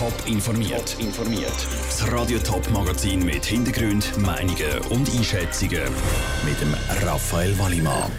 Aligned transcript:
Top 0.00 0.26
informiert. 0.26 0.96
informiert. 0.98 1.52
Das 1.68 2.10
Radio 2.10 2.38
Top 2.38 2.70
Magazin 2.70 3.22
mit 3.22 3.44
Hintergrund, 3.44 4.16
Meinungen 4.16 4.78
und 4.88 5.14
Einschätzungen 5.14 5.82
mit 6.42 6.58
dem 6.58 6.74
Raphael 7.06 7.58
Wallimann. 7.58 8.10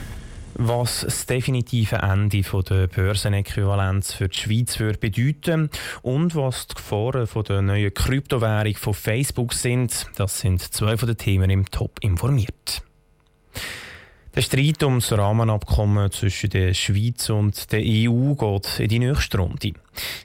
Was 0.53 1.01
das 1.01 1.25
definitive 1.25 1.95
Ende 1.95 2.43
der 2.43 2.85
Börsenäquivalenz 2.85 4.13
für 4.13 4.29
die 4.29 4.37
Schweiz 4.37 4.79
würde 4.79 4.99
bedeuten 4.99 5.71
und 6.03 6.35
was 6.35 6.67
die 6.67 6.75
Gefahren 6.75 7.25
von 7.25 7.45
der 7.45 7.63
neuen 7.63 7.91
Kryptowährung 7.91 8.75
von 8.75 8.93
Facebook 8.93 9.53
sind, 9.53 10.05
das 10.17 10.39
sind 10.39 10.61
zwei 10.61 10.97
von 10.97 11.07
den 11.07 11.17
Themen 11.17 11.49
im 11.49 11.65
Top 11.71 11.97
informiert. 12.01 12.83
Der 14.33 14.43
Streit 14.43 14.81
ums 14.83 15.11
Rahmenabkommen 15.11 16.09
zwischen 16.09 16.51
der 16.51 16.73
Schweiz 16.73 17.29
und 17.29 17.69
der 17.73 17.81
EU 17.81 18.33
geht 18.35 18.79
in 18.79 18.87
die 18.87 18.99
nächste 18.99 19.39
Runde. 19.39 19.73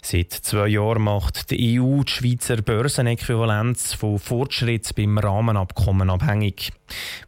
Seit 0.00 0.30
zwei 0.30 0.68
Jahren 0.68 1.02
macht 1.02 1.50
die 1.50 1.80
EU 1.80 2.04
die 2.04 2.12
Schweizer 2.12 2.62
Börsenäquivalenz 2.62 3.94
von 3.94 4.20
Fortschritt 4.20 4.94
beim 4.94 5.18
Rahmenabkommen 5.18 6.08
abhängig. 6.08 6.72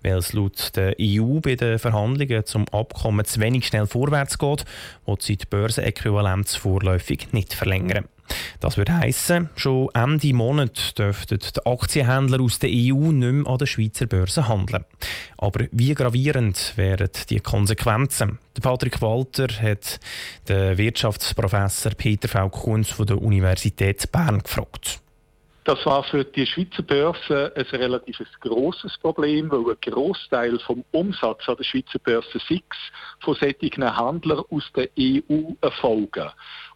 Weil 0.05 0.19
es 0.19 0.33
laut 0.35 0.77
der 0.77 0.95
EU 1.01 1.41
bei 1.41 1.57
den 1.57 1.81
Verhandlungen 1.81 2.47
zum 2.47 2.69
Abkommen 2.69 3.27
zu 3.27 3.41
wenig 3.41 3.67
schnell 3.67 3.89
vorwärts 3.89 4.39
geht, 4.39 4.65
wird 5.05 5.23
sie 5.23 5.37
die 5.37 5.47
Börsenäquivalenz 5.47 6.55
vorläufig 6.55 7.33
nicht 7.33 7.55
verlängern. 7.55 8.05
Das 8.61 8.77
würde 8.77 8.97
heißen, 8.97 9.51
schon 9.57 9.89
Ende 9.95 10.35
Monat 10.35 10.99
dürften 10.99 11.39
die 11.39 11.67
Aktienhändler 11.67 12.41
aus 12.41 12.59
der 12.59 12.71
EU 12.71 13.13
nicht 13.13 13.33
mehr 13.33 13.47
an 13.47 13.59
der 13.59 13.67
Schweizer 13.67 14.07
Börse 14.07 14.49
handeln. 14.49 14.85
Aber 15.37 15.67
wie 15.71 15.95
gravierend 15.95 16.73
wären 16.77 17.11
die 17.31 17.41
Konsequenzen? 17.41 18.39
Patrick 18.61 19.01
Walter 19.01 19.49
hat 19.49 20.01
den 20.49 20.77
Wirtschaftsprofessor 20.79 21.93
Peter 21.93 22.29
V. 22.29 22.49
Kunz 22.49 22.91
von 22.91 23.07
der 23.07 23.23
Universität 23.23 24.11
Bern 24.11 24.41
gefragt. 24.41 25.01
Das 25.69 25.85
war 25.85 26.03
für 26.03 26.25
die 26.25 26.47
Schweizer 26.47 26.83
Börse 26.83 27.53
ein 27.55 27.79
relativ 27.79 28.17
grosses 28.41 28.97
Problem, 29.03 29.51
weil 29.51 29.75
ein 29.75 29.93
Großteil 29.93 30.59
vom 30.61 30.83
Umsatz 30.93 31.47
an 31.47 31.57
der 31.57 31.65
Schweizer 31.65 31.99
Börse 31.99 32.39
6 32.49 32.65
von 33.21 33.35
solchen 33.35 33.95
Händlern 33.95 34.45
aus 34.49 34.65
der 34.75 34.89
EU 34.99 35.53
erfolgen. 35.61 36.31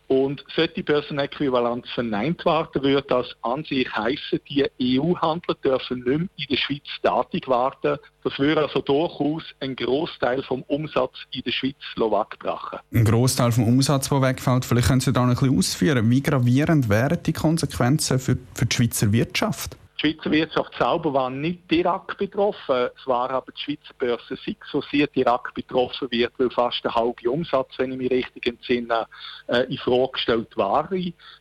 Und 0.09 0.45
sollte 0.55 0.83
Börsenäquivalenz 0.83 1.89
verneint 1.95 2.45
werden, 2.45 2.83
würde 2.83 3.07
das 3.09 3.27
an 3.43 3.65
sich 3.65 3.91
heißen, 3.95 4.41
die 4.49 4.99
EU-Handler 4.99 5.55
dürfen 5.65 5.99
nicht 5.99 6.07
mehr 6.07 6.29
in 6.37 6.47
der 6.51 6.57
Schweiz 6.57 6.83
tätig 7.03 7.49
werden. 7.49 7.99
Das 8.23 8.39
würde 8.39 8.63
also 8.63 8.81
durchaus 8.81 9.43
einen 9.61 9.77
Großteil 9.77 10.43
vom 10.43 10.63
Umsatz 10.63 11.15
in 11.33 11.43
der 11.43 11.53
Schweiz 11.53 11.77
wegbrachen. 11.97 12.81
Ein 12.93 13.05
Großteil 13.05 13.53
vom 13.53 13.67
Umsatz, 13.67 14.09
der 14.09 14.23
wegfällt, 14.23 14.65
vielleicht 14.65 14.89
können 14.89 15.01
Sie 15.01 15.13
da 15.13 15.23
noch 15.23 15.31
ein 15.31 15.35
bisschen 15.35 15.59
ausführen. 15.59 16.11
Wie 16.11 16.23
gravierend 16.23 16.89
wären 16.89 17.23
die 17.23 17.33
Konsequenzen 17.33 18.19
für, 18.19 18.37
für 18.55 18.67
die 18.67 18.77
Schweizer 18.77 19.13
Wirtschaft? 19.13 19.77
Die 20.03 20.09
Schweizer 20.09 20.31
Wirtschaft 20.33 20.73
selber 20.77 21.13
war 21.13 21.31
nicht 21.31 21.71
direkt 21.71 22.19
betroffen. 22.19 22.89
Es 22.97 23.07
war 23.07 23.31
aber 23.31 23.53
die 23.53 23.61
Schweizer 23.61 23.95
Börse 23.99 24.37
SIX, 24.45 24.59
sehr 24.91 25.07
direkt 25.07 25.55
betroffen 25.55 26.11
wird, 26.11 26.33
weil 26.39 26.51
fast 26.51 26.83
der 26.83 26.95
halbe 26.95 27.31
Umsatz, 27.31 27.69
wenn 27.79 27.93
ich 27.93 27.99
mich 27.99 28.11
richtig 28.11 28.47
entsinne, 28.47 29.07
äh, 29.47 29.61
in 29.71 29.79
Frage 29.79 30.13
gestellt 30.13 30.57
war. 30.57 30.89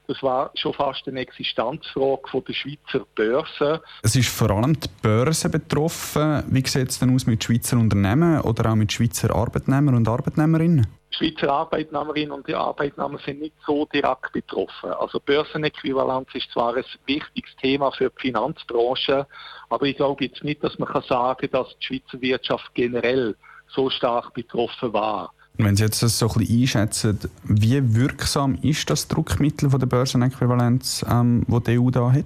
Das 0.07 0.21
war 0.21 0.51
schon 0.55 0.73
fast 0.73 1.07
eine 1.07 1.21
Existenzfrage 1.21 2.27
von 2.29 2.43
der 2.45 2.53
Schweizer 2.53 3.05
Börse. 3.15 3.81
Es 4.03 4.15
ist 4.15 4.29
vor 4.29 4.51
allem 4.51 4.79
die 4.79 4.89
Börse 5.01 5.49
betroffen. 5.49 6.43
Wie 6.47 6.67
sieht 6.67 6.89
es 6.89 6.99
denn 6.99 7.15
aus 7.15 7.25
mit 7.25 7.43
Schweizer 7.43 7.77
Unternehmen 7.77 8.41
oder 8.41 8.71
auch 8.71 8.75
mit 8.75 8.91
Schweizer 8.91 9.35
Arbeitnehmern 9.35 9.95
und 9.95 10.07
Arbeitnehmerinnen? 10.07 11.00
Schweizer 11.15 11.51
Arbeitnehmerinnen 11.51 12.31
und 12.31 12.47
die 12.47 12.55
Arbeitnehmer 12.55 13.19
sind 13.25 13.41
nicht 13.41 13.55
so 13.65 13.85
direkt 13.85 14.31
betroffen. 14.31 14.91
Also 14.91 15.19
Börsenäquivalenz 15.19 16.29
ist 16.33 16.49
zwar 16.51 16.75
ein 16.75 16.85
wichtiges 17.05 17.55
Thema 17.61 17.91
für 17.91 18.09
die 18.09 18.21
Finanzbranche, 18.21 19.27
aber 19.69 19.85
ich 19.85 19.97
glaube 19.97 20.25
jetzt 20.25 20.43
nicht, 20.43 20.63
dass 20.63 20.79
man 20.79 20.87
kann 20.87 21.03
sagen 21.03 21.39
kann, 21.39 21.63
dass 21.63 21.77
die 21.79 21.85
Schweizer 21.85 22.21
Wirtschaft 22.21 22.73
generell 22.73 23.35
so 23.67 23.89
stark 23.89 24.33
betroffen 24.33 24.93
war. 24.93 25.33
Wenn 25.57 25.75
Sie 25.75 25.83
jetzt 25.83 26.01
das 26.01 26.17
so 26.17 26.27
ein 26.27 26.39
bisschen 26.39 26.61
einschätzen, 26.61 27.19
wie 27.43 27.95
wirksam 27.95 28.57
ist 28.61 28.89
das 28.89 29.07
Druckmittel 29.07 29.69
von 29.69 29.79
der 29.79 29.87
Börsenäquivalenz, 29.87 31.05
ähm, 31.09 31.45
das 31.47 31.63
die 31.63 31.79
EU 31.79 31.89
da 31.89 32.11
hat? 32.11 32.25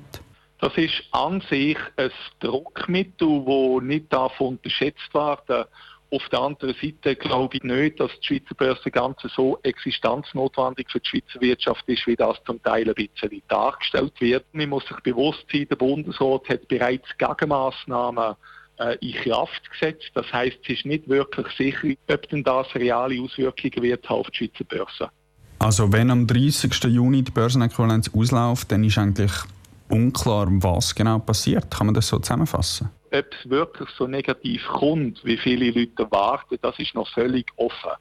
Das 0.59 0.77
ist 0.77 1.03
an 1.11 1.41
sich 1.49 1.77
ein 1.97 2.11
Druckmittel, 2.39 3.43
das 3.45 3.83
nicht 3.83 4.13
davon 4.13 4.55
unterschätzt 4.55 5.13
werden 5.13 5.41
darf. 5.47 5.67
Auf 6.11 6.29
der 6.29 6.39
anderen 6.39 6.75
Seite 6.81 7.15
glaube 7.15 7.57
ich 7.57 7.63
nicht, 7.63 7.99
dass 7.99 8.11
die 8.19 8.27
Schweizer 8.27 8.55
Börse 8.55 8.91
ganz 8.91 9.17
so 9.35 9.57
existenznotwendig 9.63 10.89
für 10.91 10.99
die 10.99 11.09
Schweizer 11.09 11.41
Wirtschaft 11.41 11.83
ist, 11.87 12.05
wie 12.07 12.15
das 12.15 12.37
zum 12.45 12.61
Teil 12.61 12.87
ein 12.87 12.95
bisschen 12.95 13.41
dargestellt 13.47 14.13
wird. 14.19 14.45
Man 14.53 14.69
muss 14.69 14.85
sich 14.87 14.97
bewusst 14.97 15.45
sein, 15.51 15.67
der 15.69 15.75
Bundesrat 15.75 16.47
hat 16.47 16.67
bereits 16.67 17.07
Gegenmaßnahmen 17.17 18.35
äh, 18.77 18.97
in 19.01 19.13
Kraft 19.13 19.69
gesetzt. 19.71 20.11
Das 20.13 20.31
heißt, 20.31 20.57
es 20.63 20.69
ist 20.69 20.85
nicht 20.85 21.09
wirklich 21.09 21.47
sicher, 21.57 21.87
ob 22.11 22.29
denn 22.29 22.43
das 22.43 22.73
reale 22.75 23.21
Auswirkungen 23.21 23.81
wird 23.81 24.09
auf 24.09 24.29
die 24.31 24.37
Schweizer 24.37 24.63
Börse. 24.65 25.09
Also 25.59 25.91
wenn 25.91 26.11
am 26.11 26.27
30. 26.27 26.71
Juni 26.83 27.23
die 27.23 27.31
Börsenäquivalenz 27.31 28.11
ausläuft, 28.13 28.71
dann 28.71 28.83
ist 28.83 28.97
eigentlich 28.97 29.31
unklar, 29.89 30.47
was 30.49 30.93
genau 30.93 31.19
passiert. 31.19 31.71
Kann 31.71 31.87
man 31.87 31.93
das 31.93 32.07
so 32.07 32.19
zusammenfassen? 32.19 32.89
ob 33.17 33.33
es 33.33 33.49
wirklich 33.49 33.89
so 33.97 34.07
negativ 34.07 34.65
kommt, 34.67 35.23
wie 35.23 35.37
viele 35.37 35.71
Leute 35.71 36.03
erwarten, 36.03 36.57
das 36.61 36.77
ist 36.79 36.95
noch 36.95 37.07
völlig 37.09 37.47
offen. 37.55 37.91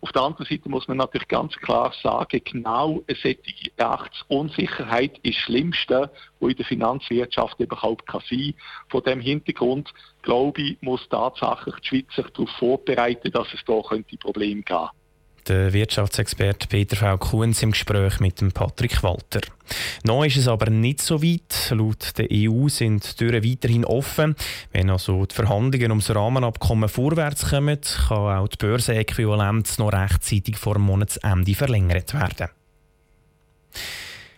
Auf 0.00 0.12
der 0.12 0.22
anderen 0.22 0.46
Seite 0.46 0.68
muss 0.68 0.88
man 0.88 0.96
natürlich 0.96 1.28
ganz 1.28 1.54
klar 1.56 1.92
sagen, 2.02 2.40
genau 2.44 3.02
eine 3.06 3.16
solche 3.22 3.70
Rechtsunsicherheit 3.78 5.18
ist 5.22 5.36
das 5.36 5.44
Schlimmste, 5.44 6.10
was 6.40 6.50
in 6.50 6.56
der 6.56 6.66
Finanzwirtschaft 6.66 7.60
überhaupt 7.60 8.06
kann 8.06 8.22
sein. 8.28 8.54
Von 8.88 9.02
dem 9.02 9.20
Hintergrund, 9.20 9.92
glaube 10.22 10.60
ich, 10.62 10.82
muss 10.82 11.06
tatsächlich 11.08 11.74
die 11.76 11.88
Schweiz 11.88 12.14
sich 12.16 12.32
darauf 12.32 12.50
vorbereiten, 12.58 13.30
dass 13.30 13.52
es 13.52 13.60
da 13.66 13.74
Probleme 13.74 14.62
geben 14.62 14.64
könnte 14.64 15.01
der 15.52 15.72
Wirtschaftsexperte 15.72 16.66
Peter 16.66 16.96
V. 16.96 17.18
Kuhns 17.18 17.62
im 17.62 17.72
Gespräch 17.72 18.20
mit 18.20 18.40
dem 18.40 18.52
Patrick 18.52 19.02
Walter. 19.02 19.42
Noch 20.02 20.24
ist 20.24 20.38
es 20.38 20.48
aber 20.48 20.70
nicht 20.70 21.02
so 21.02 21.22
weit. 21.22 21.70
Laut 21.70 22.16
der 22.16 22.28
EU 22.32 22.68
sind 22.68 23.04
die 23.04 23.16
Türen 23.16 23.44
weiterhin 23.44 23.84
offen. 23.84 24.34
Wenn 24.72 24.88
also 24.88 25.26
die 25.26 25.34
Verhandlungen 25.34 25.90
ums 25.90 26.14
Rahmenabkommen 26.14 26.88
vorwärts 26.88 27.50
kommen, 27.50 27.78
kann 28.08 28.38
auch 28.38 28.48
die 28.48 28.56
Börsenäquivalenz 28.56 29.78
noch 29.78 29.92
rechtzeitig 29.92 30.56
vor 30.56 30.74
dem 30.74 30.84
Monatsende 30.84 31.54
verlängert 31.54 32.14
werden. 32.14 32.48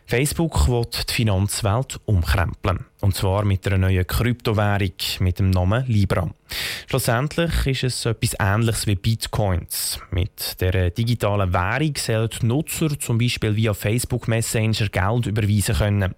Facebook 0.06 0.68
will 0.68 0.84
die 1.08 1.12
Finanzwelt 1.12 2.00
umkrempeln. 2.04 2.84
Und 3.00 3.14
zwar 3.14 3.44
mit 3.44 3.66
einer 3.66 3.78
neuen 3.78 4.06
Kryptowährung 4.06 4.92
mit 5.20 5.38
dem 5.38 5.50
Namen 5.50 5.86
Libra. 5.86 6.28
Schlussendlich 6.88 7.66
ist 7.66 7.82
es 7.82 8.04
etwas 8.06 8.34
Ähnliches 8.38 8.86
wie 8.86 8.94
Bitcoins. 8.94 9.98
Mit 10.10 10.60
der 10.60 10.90
digitalen 10.90 11.52
Währung 11.52 11.94
sollen 11.96 12.30
Nutzer 12.42 12.98
zum 12.98 13.18
Beispiel 13.18 13.56
via 13.56 13.74
Facebook 13.74 14.28
Messenger 14.28 14.88
Geld 14.88 15.26
überweisen 15.26 15.74
können. 15.74 16.14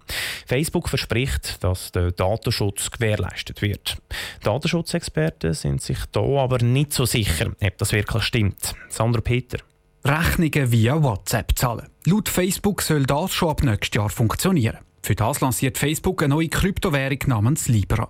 Facebook 0.47 0.89
verspricht, 0.89 1.63
dass 1.63 1.93
der 1.93 2.13
Datenschutz 2.13 2.91
gewährleistet 2.91 3.63
wird. 3.63 3.97
Datenschutzexperten 4.43 5.55
sind 5.55 5.83
sich 5.83 5.99
da 6.13 6.21
aber 6.21 6.59
nicht 6.63 6.93
so 6.93 7.07
sicher, 7.07 7.53
ob 7.63 7.79
das 7.79 7.93
wirklich 7.93 8.23
stimmt. 8.25 8.75
Sandra 8.89 9.21
Peter. 9.21 9.59
Rechnungen 10.05 10.71
via 10.71 11.03
WhatsApp 11.03 11.57
zahlen. 11.57 11.89
Laut 12.05 12.29
Facebook 12.29 12.83
soll 12.83 13.05
das 13.05 13.33
schon 13.33 13.51
ab 13.51 13.63
nächstes 13.63 13.97
Jahr 13.97 14.09
funktionieren. 14.09 14.79
Für 15.07 15.15
das 15.15 15.41
lanciert 15.41 15.79
Facebook 15.79 16.21
eine 16.21 16.35
neue 16.35 16.49
Kryptowährung 16.49 17.21
namens 17.29 17.69
Libra. 17.69 18.09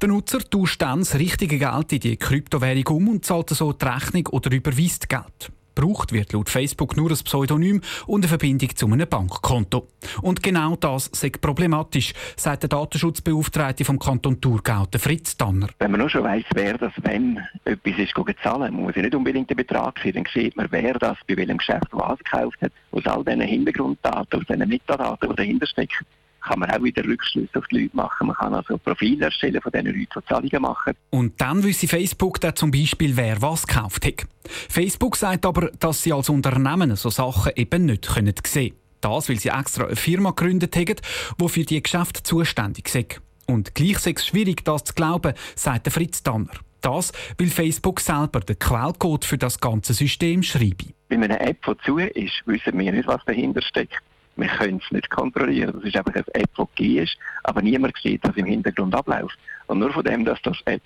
Der 0.00 0.08
Nutzer 0.08 0.40
tauscht 0.40 0.82
dann 0.82 0.98
das 0.98 1.16
richtige 1.16 1.56
Geld 1.56 1.92
in 1.92 2.00
die 2.00 2.16
Kryptowährung 2.16 2.96
um 2.96 3.08
und 3.10 3.24
zahlt 3.24 3.50
so 3.50 3.72
die 3.72 3.84
Rechnung 3.84 4.26
oder 4.26 4.50
überweist 4.50 5.08
Geld. 5.08 5.52
Braucht 5.76 6.10
wird 6.10 6.32
laut 6.32 6.50
Facebook 6.50 6.96
nur 6.96 7.12
ein 7.12 7.16
Pseudonym 7.16 7.80
und 8.08 8.22
eine 8.22 8.28
Verbindung 8.28 8.74
zu 8.74 8.86
einem 8.86 9.08
Bankkonto. 9.08 9.86
Und 10.20 10.42
genau 10.42 10.74
das 10.74 11.06
ist 11.06 11.40
problematisch, 11.40 12.12
sagt 12.36 12.64
der 12.64 12.70
Datenschutzbeauftragte 12.70 13.84
vom 13.84 14.00
Kanton 14.00 14.40
Thurgau, 14.40 14.88
Fritz 14.98 15.36
Tanner. 15.36 15.68
Wenn 15.78 15.92
man 15.92 16.00
nur 16.00 16.10
schon 16.10 16.24
weiss, 16.24 16.44
wer 16.54 16.76
das, 16.76 16.92
wenn 17.04 17.38
etwas 17.64 17.98
ist, 17.98 18.14
zahlen 18.42 18.74
muss 18.74 18.96
ja 18.96 19.02
nicht 19.02 19.14
unbedingt 19.14 19.48
den 19.48 19.58
Betrag 19.58 20.00
sein, 20.02 20.14
dann 20.14 20.26
sieht 20.34 20.56
man, 20.56 20.66
wer 20.72 20.94
das 20.94 21.18
bei 21.28 21.36
welchem 21.36 21.58
Geschäft 21.58 21.86
was 21.92 22.18
gekauft 22.18 22.60
hat, 22.62 22.72
aus 22.90 23.06
all 23.06 23.24
diesen 23.24 23.42
Hintergrunddaten, 23.42 24.40
aus 24.40 24.46
diesen 24.48 24.68
Metadaten, 24.68 25.30
die 25.30 25.36
dahinter 25.36 25.68
stecken 25.68 26.04
kann 26.42 26.58
man 26.58 26.70
auch 26.70 26.82
wieder 26.82 27.04
Rückschlüsse 27.04 27.58
auf 27.58 27.66
die 27.68 27.82
Leute 27.82 27.96
machen. 27.96 28.26
Man 28.26 28.36
kann 28.36 28.54
also 28.54 28.78
Profile 28.78 29.26
erstellen 29.26 29.60
von 29.60 29.72
den 29.72 29.86
Leuten, 29.86 30.06
die 30.16 30.28
Zahlungen 30.28 30.62
machen. 30.62 30.94
Und 31.10 31.40
dann 31.40 31.62
wüsste 31.62 31.88
Facebook 31.88 32.40
dann 32.40 32.56
zum 32.56 32.70
Beispiel, 32.70 33.16
wer 33.16 33.40
was 33.40 33.66
gekauft 33.66 34.06
hat. 34.06 34.26
Facebook 34.68 35.16
sagt 35.16 35.46
aber, 35.46 35.70
dass 35.78 36.02
sie 36.02 36.12
als 36.12 36.28
Unternehmen 36.28 36.96
so 36.96 37.10
Sachen 37.10 37.52
eben 37.56 37.86
nicht 37.86 38.06
sehen 38.06 38.34
können. 38.34 38.76
Das, 39.00 39.28
weil 39.28 39.38
sie 39.38 39.48
extra 39.48 39.86
eine 39.86 39.96
Firma 39.96 40.30
gegründet 40.30 40.76
haben, 40.76 40.96
die 41.40 41.48
für 41.48 41.64
die 41.64 41.82
Geschäfte 41.82 42.22
zuständig 42.22 42.94
ist. 42.94 43.20
Und 43.46 43.74
gleich 43.74 44.06
ist 44.06 44.06
es 44.06 44.26
schwierig, 44.26 44.64
das 44.64 44.84
zu 44.84 44.94
glauben, 44.94 45.34
sagt 45.56 45.90
Fritz 45.90 46.22
Danner. 46.22 46.52
Das, 46.80 47.12
weil 47.38 47.48
Facebook 47.48 48.00
selber 48.00 48.40
den 48.40 48.58
Quellcode 48.58 49.24
für 49.24 49.38
das 49.38 49.60
ganze 49.60 49.94
System 49.94 50.42
schreibt. 50.42 50.86
Wenn 51.08 51.22
eine 51.22 51.38
App, 51.40 51.58
die 51.66 51.84
zu 51.84 51.98
ist, 51.98 52.42
wissen 52.46 52.78
wir 52.78 52.92
nicht, 52.92 53.06
was 53.06 53.24
dahinter 53.24 53.62
steckt. 53.62 54.02
Wir 54.42 54.48
können 54.48 54.80
es 54.84 54.90
nicht 54.90 55.08
kontrollieren. 55.08 55.72
Das 55.72 55.84
ist 55.84 55.96
einfach 55.96 56.14
eine 56.14 56.34
App, 56.34 56.68
die 56.76 56.98
ist, 56.98 57.16
aber 57.44 57.62
niemand 57.62 57.96
sieht, 58.02 58.24
was 58.24 58.36
im 58.36 58.46
Hintergrund 58.46 58.92
abläuft. 58.92 59.38
Und 59.68 59.78
nur 59.78 59.92
von 59.92 60.02
dem, 60.02 60.24
dass 60.24 60.42
das 60.42 60.58
App 60.64 60.82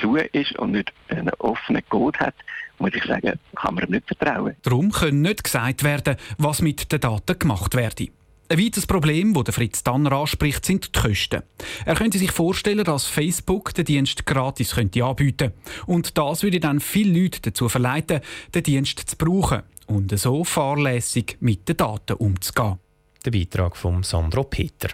zu 0.00 0.14
ist 0.14 0.56
und 0.60 0.70
nicht 0.70 0.92
einen 1.08 1.30
offenen 1.38 1.82
Code 1.88 2.20
hat, 2.20 2.34
muss 2.78 2.94
ich 2.94 3.02
sagen, 3.02 3.32
kann 3.56 3.74
man 3.74 3.84
ihm 3.84 3.90
nicht 3.90 4.06
vertrauen. 4.06 4.54
Darum 4.62 4.92
kann 4.92 5.22
nicht 5.22 5.42
gesagt 5.42 5.82
werden, 5.82 6.16
was 6.38 6.62
mit 6.62 6.92
den 6.92 7.00
Daten 7.00 7.36
gemacht 7.36 7.74
werde. 7.74 8.06
Ein 8.48 8.58
weiteres 8.58 8.86
Problem, 8.86 9.34
das 9.34 9.54
Fritz 9.56 9.82
Danner 9.82 10.12
anspricht, 10.12 10.64
sind 10.64 10.94
die 10.94 11.00
Kosten. 11.00 11.42
Er 11.86 11.96
könnte 11.96 12.18
sich 12.18 12.30
vorstellen, 12.30 12.84
dass 12.84 13.06
Facebook 13.06 13.74
den 13.74 13.86
Dienst 13.86 14.24
gratis 14.24 14.76
könnte 14.76 15.04
anbieten 15.04 15.52
Und 15.86 16.16
das 16.16 16.44
würde 16.44 16.60
dann 16.60 16.78
viele 16.78 17.22
Leute 17.22 17.40
dazu 17.42 17.68
verleiten, 17.68 18.20
den 18.54 18.62
Dienst 18.62 19.00
zu 19.00 19.16
brauchen 19.16 19.62
und 19.88 20.16
so 20.16 20.44
fahrlässig 20.44 21.36
mit 21.40 21.68
den 21.68 21.76
Daten 21.76 22.14
umzugehen. 22.14 22.78
Der 23.26 23.32
Beitrag 23.32 23.76
von 23.76 24.02
Sandro 24.02 24.44
Peter. 24.44 24.88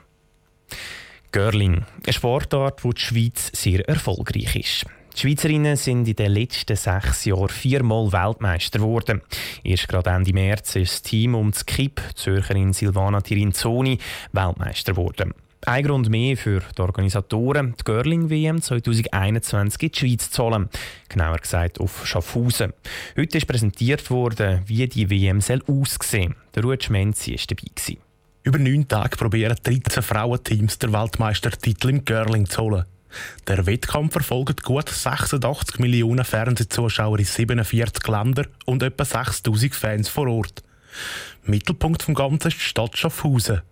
Curling, 1.30 1.84
eine 2.04 2.12
Sportart, 2.12 2.82
wo 2.82 2.90
die 2.92 3.00
Schweiz 3.00 3.52
sehr 3.54 3.88
erfolgreich 3.88 4.56
ist. 4.56 4.86
Die 5.14 5.20
Schweizerinnen 5.20 5.76
sind 5.76 6.08
in 6.08 6.16
den 6.16 6.32
letzten 6.32 6.74
sechs 6.74 7.24
Jahren 7.24 7.48
viermal 7.48 8.10
Weltmeister 8.10 8.80
geworden. 8.80 9.22
Erst 9.62 9.86
gerade 9.86 10.10
Ende 10.10 10.32
März 10.32 10.74
ist 10.74 10.92
das 10.92 11.02
Team 11.02 11.36
um 11.36 11.52
das 11.52 11.66
Kipp, 11.66 12.00
Zürcherin 12.16 12.72
Silvana 12.72 13.20
Tirinzoni, 13.20 13.98
Weltmeister 14.32 14.94
geworden. 14.94 15.32
Ein 15.64 15.84
Grund 15.84 16.08
mehr 16.10 16.36
für 16.36 16.62
die 16.76 16.82
Organisatoren, 16.82 17.74
die 17.78 17.84
Girling-WM 17.84 18.60
2021 18.60 19.82
in 19.82 19.88
die 19.90 19.98
Schweiz 19.98 20.30
zu 20.32 20.42
holen. 20.42 20.68
Genauer 21.08 21.38
gesagt 21.38 21.78
auf 21.78 22.04
Schaffhausen. 22.04 22.72
Heute 23.16 23.38
ist 23.38 23.46
präsentiert 23.46 24.10
worden, 24.10 24.62
wie 24.66 24.88
die 24.88 25.10
WM 25.10 25.38
aussehen 25.38 25.62
soll. 26.02 26.34
Der 26.56 26.62
Ruud 26.64 26.82
Schmenzi 26.82 27.32
war 27.32 27.56
dabei. 27.56 28.05
Über 28.46 28.60
neun 28.60 28.86
Tage 28.86 29.16
probieren 29.16 29.56
13 29.60 30.04
Frauenteams 30.04 30.78
den 30.78 30.92
Weltmeistertitel 30.92 31.88
im 31.88 32.04
Curling 32.04 32.46
zu 32.46 32.62
holen. 32.62 32.84
Der 33.48 33.66
Wettkampf 33.66 34.12
verfolgt 34.12 34.62
gut 34.62 34.88
86 34.88 35.80
Millionen 35.80 36.24
Fernsehzuschauer 36.24 37.18
in 37.18 37.24
47 37.24 38.06
Ländern 38.06 38.46
und 38.64 38.84
etwa 38.84 39.04
6000 39.04 39.74
Fans 39.74 40.08
vor 40.08 40.28
Ort. 40.28 40.62
Mittelpunkt 41.42 42.06
des 42.06 42.14
Ganzen 42.14 42.46
ist 42.46 42.58
die 42.58 42.60
Stadt 42.60 42.96
Schaffhausen. 42.96 43.62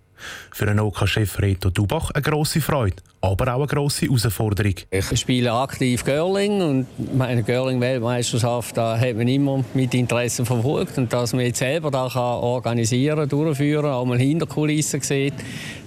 Für 0.53 0.69
einen 0.69 0.81
OK-Chef 0.81 1.41
Reto 1.41 1.71
Dubach 1.71 2.11
eine 2.11 2.23
grosse 2.23 2.61
Freude, 2.61 2.97
aber 3.21 3.55
auch 3.55 3.59
eine 3.59 3.67
grosse 3.67 4.07
Herausforderung. 4.07 4.75
Ich 4.91 5.19
spiele 5.19 5.53
aktiv 5.53 6.05
Girling 6.05 6.61
und 6.61 7.17
meine 7.17 7.43
Girling-Weltmeisterschaft 7.43 8.77
da 8.77 8.99
hat 8.99 9.17
man 9.17 9.29
immer 9.29 9.65
mit 9.75 9.95
Interesse 9.95 10.45
verfolgt. 10.45 10.99
Und 10.99 11.13
dass 11.13 11.33
man 11.33 11.45
jetzt 11.45 11.59
selber 11.59 11.91
da 11.91 12.09
kann 12.13 12.23
organisieren 12.23 13.29
durchführen, 13.29 13.87
auch 13.87 14.05
mal 14.05 14.19
hinter 14.19 14.47
Kulissen 14.47 15.01
sieht, 15.01 15.35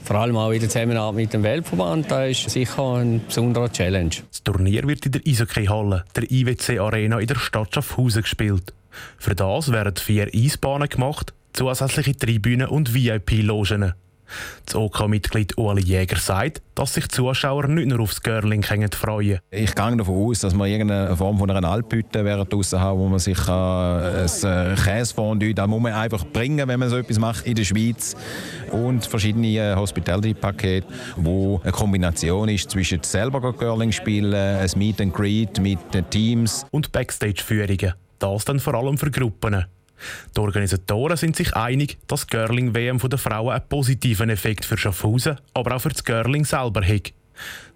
vor 0.03 0.17
allem 0.17 0.37
auch 0.37 0.51
in 0.51 0.59
der 0.59 0.69
Zusammenarbeit 0.69 1.15
mit 1.15 1.33
dem 1.33 1.43
Weltverband, 1.43 2.09
das 2.09 2.29
ist 2.29 2.49
sicher 2.49 2.95
ein 2.95 3.25
besonderer 3.25 3.71
Challenge. 3.71 4.11
Das 4.29 4.43
Turnier 4.43 4.87
wird 4.87 5.05
in 5.05 5.11
der 5.11 5.21
Eishockey-Halle, 5.25 6.05
der 6.15 6.31
IWC 6.31 6.79
Arena 6.79 7.19
in 7.19 7.27
der 7.27 7.35
Stadt 7.35 7.73
Schaffhausen 7.73 8.21
gespielt. 8.21 8.73
Für 9.17 9.35
das 9.35 9.71
werden 9.71 9.95
vier 9.95 10.29
Eisbahnen 10.33 10.89
gemacht, 10.89 11.33
zusätzliche 11.53 12.15
Tribünen 12.15 12.67
und 12.67 12.93
VIP-Logen. 12.93 13.93
Das 14.65 14.75
OK-Mitglied 14.75 15.57
Ueli 15.57 15.81
Jäger 15.81 16.17
sagt, 16.17 16.61
dass 16.75 16.93
sich 16.93 17.07
Zuschauer 17.09 17.67
nicht 17.67 17.87
nur 17.87 18.01
aufs 18.01 18.21
Girling 18.21 18.63
freuen 18.63 19.39
Ich 19.49 19.73
gehe 19.73 19.97
davon 19.97 20.27
aus, 20.27 20.39
dass 20.39 20.53
wir 20.53 20.65
irgendeine 20.65 21.15
Form 21.15 21.37
von 21.37 21.49
einer 21.49 21.67
Alphütte 21.69 22.23
draussen 22.23 22.79
haben, 22.79 22.99
wo 22.99 23.07
man 23.07 23.19
sich 23.19 23.39
äh, 23.47 23.51
ein 23.51 24.75
Käsefondue, 24.75 25.53
da 25.53 25.67
muss 25.67 25.81
man 25.81 25.93
einfach 25.93 26.25
bringen, 26.25 26.67
wenn 26.67 26.79
man 26.79 26.89
so 26.89 26.97
etwas 26.97 27.19
macht 27.19 27.45
in 27.47 27.55
der 27.55 27.63
Schweiz. 27.63 28.15
Und 28.71 29.05
verschiedene 29.05 29.47
äh, 29.47 29.75
Hospitality-Pakete, 29.75 30.87
wo 31.15 31.59
eine 31.63 31.71
Kombination 31.71 32.49
ist 32.49 32.69
zwischen 32.69 33.01
selber 33.03 33.53
Girling 33.53 33.91
spielen, 33.91 34.33
ein 34.33 34.69
Meet 34.75 35.01
and 35.01 35.13
Greet 35.13 35.59
mit 35.59 35.79
den 35.93 36.09
Teams. 36.09 36.65
Und 36.71 36.91
Backstage-Führungen. 36.91 37.93
Das 38.19 38.45
dann 38.45 38.59
vor 38.59 38.73
allem 38.73 38.97
für 38.97 39.11
Gruppen. 39.11 39.65
Die 40.35 40.39
Organisatoren 40.39 41.17
sind 41.17 41.35
sich 41.35 41.55
einig, 41.55 41.97
dass 42.07 42.27
die 42.27 42.37
Girling-WM 42.37 42.99
der 42.99 43.19
Frauen 43.19 43.53
einen 43.53 43.67
positiven 43.67 44.29
Effekt 44.29 44.65
für 44.65 44.77
Schaffhausen, 44.77 45.37
aber 45.53 45.75
auch 45.75 45.81
für 45.81 45.89
das 45.89 46.03
Girling 46.03 46.45
selber 46.45 46.85
hat. 46.85 47.13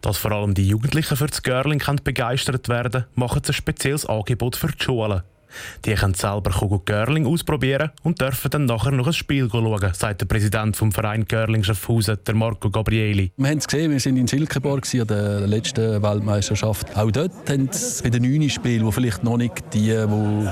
Dass 0.02 0.18
vor 0.18 0.32
allem 0.32 0.54
die 0.54 0.68
Jugendlichen 0.68 1.16
für 1.16 1.28
das 1.28 1.44
Girling 1.44 1.82
begeistert 2.04 2.70
werden 2.70 3.06
machen 3.16 3.42
sie 3.44 3.52
ein 3.52 3.56
spezielles 3.56 4.06
Angebot 4.06 4.56
für 4.56 4.68
die 4.68 4.84
Schulen. 4.84 5.22
Die 5.86 5.94
können 5.94 6.14
selber 6.14 6.52
Girling 6.86 7.26
ausprobieren 7.26 7.92
und 8.04 8.22
dürfen 8.22 8.52
dann 8.52 8.66
nachher 8.66 8.92
noch 8.92 9.08
ein 9.08 9.14
Spiel 9.14 9.50
schauen, 9.50 9.94
sagt 9.94 10.22
der 10.22 10.26
Präsident 10.26 10.76
vom 10.76 10.92
Verein 10.92 11.26
Girling 11.26 11.64
Schaffhausen, 11.64 12.18
der 12.26 12.36
Marco 12.36 12.70
Gabrieli. 12.70 13.32
Wir 13.38 13.50
haben 13.50 13.58
es 13.58 13.68
gesehen, 13.68 13.92
wir 13.92 14.00
sind 14.00 14.18
in 14.18 14.28
Silkeborg 14.28 14.88
an 14.94 15.08
der 15.08 15.48
letzten 15.48 16.02
Weltmeisterschaft. 16.02 16.96
Auch 16.96 17.12
dort 17.12 17.50
haben 17.50 17.70
sie 17.72 18.04
bei 18.04 18.10
den 18.10 18.24
neuen 18.24 18.50
Spielen, 18.50 18.86
wo 18.86 18.92
vielleicht 18.92 19.24
noch 19.24 19.38
nicht 19.38 19.56
die, 19.74 19.90
die 19.90 20.50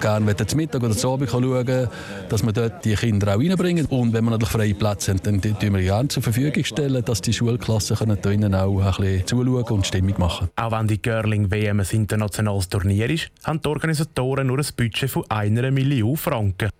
gerne 0.00 0.36
zum 0.36 0.56
Mittag 0.56 0.82
oder 0.82 0.96
zum 0.96 1.12
Abend 1.12 1.30
schauen 1.30 1.88
dass 2.28 2.44
wir 2.44 2.52
dort 2.52 2.84
die 2.84 2.94
Kinder 2.94 3.34
auch 3.34 3.40
reinbringen. 3.40 3.86
Und 3.86 4.12
wenn 4.12 4.24
wir 4.24 4.30
natürlich 4.30 4.52
freie 4.52 4.74
Plätze 4.74 5.12
haben, 5.12 5.22
dann 5.22 5.40
stellen 5.40 5.74
wir 5.74 5.82
gerne 5.82 6.08
zur 6.08 6.22
Verfügung 6.22 6.64
stellen, 6.64 7.04
dass 7.04 7.20
die 7.20 7.32
Schulklassen 7.32 7.96
können 7.96 8.18
da 8.20 8.30
innen 8.30 8.54
auch 8.54 8.80
ein 8.80 8.92
bisschen 8.92 9.26
zuschauen 9.26 9.64
und 9.64 9.86
Stimmung 9.86 10.14
machen 10.18 10.48
Auch 10.56 10.72
wenn 10.72 10.86
die 10.86 11.00
Girling-WM 11.00 11.80
ein 11.80 11.86
internationales 11.90 12.68
Turnier 12.68 13.10
ist, 13.10 13.30
haben 13.44 13.60
die 13.60 13.68
Organisatoren 13.68 14.39
nur 14.44 14.58
ein 14.58 14.66
Budget 14.76 15.10
von 15.10 15.24
einer 15.30 15.70
Million 15.70 16.16
Franken. 16.16 16.70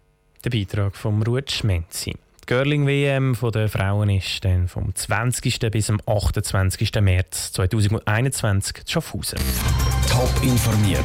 Der 0.45 0.51
Beitrag 0.51 0.97
von 0.97 1.23
Ruud 1.23 1.51
Schmenzi. 1.51 2.13
Die 2.13 2.47
Girling-WM 2.47 3.37
der 3.53 3.69
Frauen 3.69 4.11
ist 4.11 4.45
dann 4.45 4.67
vom 4.69 4.95
20. 4.95 5.71
bis 5.71 5.87
zum 5.87 6.01
28. 6.07 6.95
März 7.01 7.53
2021 7.53 8.85
zu 8.85 8.93
Schaffhausen. 8.93 9.39
Top 10.09 10.33
informiert, 10.43 11.05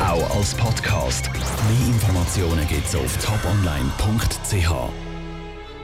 auch 0.00 0.36
als 0.36 0.54
Podcast. 0.54 1.30
Mehr 1.32 1.88
Informationen 1.88 2.66
gibt 2.66 2.86
es 2.86 2.96
auf 2.96 3.16
toponline.ch. 3.18 5.11